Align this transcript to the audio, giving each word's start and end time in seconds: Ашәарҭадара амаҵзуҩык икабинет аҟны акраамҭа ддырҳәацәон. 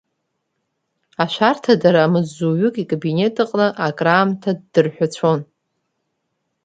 Ашәарҭадара 1.23 1.99
амаҵзуҩык 2.03 2.75
икабинет 2.83 3.35
аҟны 3.43 3.67
акраамҭа 3.87 4.51
ддырҳәацәон. 4.59 5.41